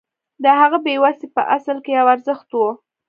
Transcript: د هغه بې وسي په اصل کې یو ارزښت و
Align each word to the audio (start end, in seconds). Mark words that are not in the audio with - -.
د 0.43 0.45
هغه 0.59 0.77
بې 0.85 0.95
وسي 1.03 1.27
په 1.35 1.41
اصل 1.57 1.77
کې 1.85 1.91
یو 1.99 2.07
ارزښت 2.13 2.49
و 2.53 2.61